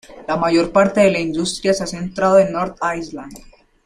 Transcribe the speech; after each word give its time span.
La 0.27 0.35
mayor 0.35 0.71
parte 0.71 0.99
de 1.01 1.11
la 1.11 1.19
industria 1.19 1.75
se 1.75 1.83
ha 1.83 1.85
centrado 1.85 2.39
en 2.39 2.53
North 2.53 2.75
Island. 2.97 3.37